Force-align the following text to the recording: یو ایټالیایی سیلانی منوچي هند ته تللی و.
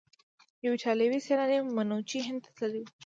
یو 0.63 0.71
ایټالیایی 0.75 1.25
سیلانی 1.27 1.59
منوچي 1.75 2.19
هند 2.27 2.39
ته 2.45 2.49
تللی 2.57 2.81
و. 2.83 2.87